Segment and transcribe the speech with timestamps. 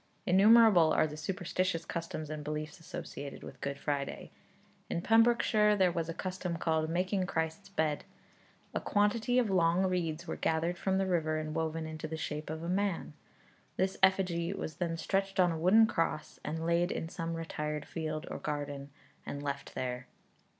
[0.25, 4.31] Innumerable are the superstitious customs and beliefs associated with Good Friday.
[4.89, 8.03] In Pembrokeshire there was a custom called 'making Christ's bed.'
[8.73, 12.49] A quantity of long reeds were gathered from the river and woven into the shape
[12.49, 13.13] of a man.
[13.77, 18.25] This effigy was then stretched on a wooden cross, and laid in some retired field
[18.31, 18.89] or garden,
[19.23, 20.07] and left there.